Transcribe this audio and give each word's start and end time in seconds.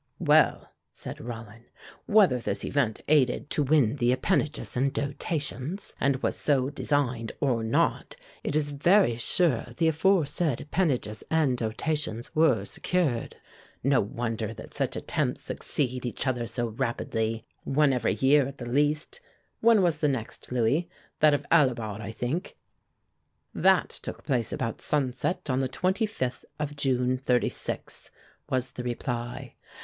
"Well," 0.17 0.71
said 0.91 1.21
Rollin, 1.21 1.65
"whether 2.07 2.39
this 2.39 2.65
event 2.65 3.01
aided 3.07 3.51
to 3.51 3.61
win 3.61 3.97
the 3.97 4.11
appanages 4.11 4.75
and 4.75 4.91
dotations, 4.91 5.93
and 6.01 6.15
was 6.23 6.35
so 6.35 6.71
designed, 6.71 7.33
or 7.39 7.63
not, 7.63 8.15
it 8.43 8.55
is 8.55 8.71
very 8.71 9.17
sure 9.17 9.67
the 9.77 9.87
aforesaid 9.89 10.59
appanages 10.59 11.23
and 11.29 11.55
dotations 11.55 12.33
were 12.33 12.65
secured. 12.65 13.35
No 13.83 14.01
wonder 14.01 14.55
that 14.55 14.73
such 14.73 14.95
attempts 14.95 15.41
succeed 15.43 16.03
each 16.03 16.25
other 16.25 16.47
so 16.47 16.69
rapidly 16.69 17.45
one 17.63 17.93
every 17.93 18.15
year, 18.15 18.47
at 18.47 18.57
the 18.57 18.65
least! 18.65 19.21
When 19.59 19.83
was 19.83 19.99
the 19.99 20.07
next, 20.07 20.51
Louis 20.51 20.89
that 21.19 21.35
of 21.35 21.45
Alibaud, 21.51 22.01
I 22.01 22.11
think?" 22.11 22.57
"That 23.53 23.89
took 23.91 24.23
place 24.23 24.51
about 24.51 24.81
sunset 24.81 25.47
on 25.47 25.59
the 25.59 25.69
25th 25.69 26.43
of 26.59 26.75
June, 26.75 27.19
'36," 27.19 28.09
was 28.49 28.71
the 28.71 28.83
reply. 28.83 29.53